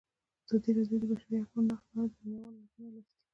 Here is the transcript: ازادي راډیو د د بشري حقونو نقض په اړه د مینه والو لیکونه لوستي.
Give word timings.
ازادي 0.45 0.69
راډیو 0.77 0.97
د 1.01 1.03
د 1.03 1.03
بشري 1.11 1.35
حقونو 1.43 1.65
نقض 1.69 1.85
په 1.89 1.93
اړه 1.99 2.07
د 2.11 2.15
مینه 2.21 2.39
والو 2.41 2.59
لیکونه 2.63 2.87
لوستي. 2.93 3.19